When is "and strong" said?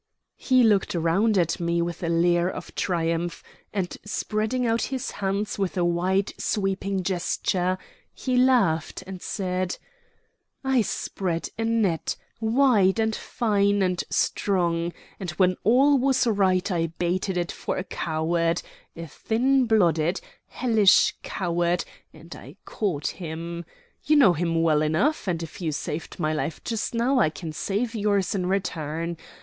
13.83-14.91